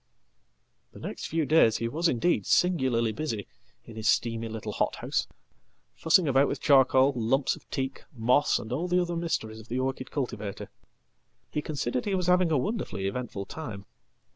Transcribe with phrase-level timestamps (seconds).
[0.93, 3.45] "The next few days he was indeed singularly busy
[3.85, 5.27] in his steamy littlehothouse,
[5.93, 10.09] fussing about with charcoal, lumps of teak, moss, and all theother mysteries of the orchid
[10.09, 10.69] cultivator.
[11.51, 13.85] He considered he was having awonderfully eventful time.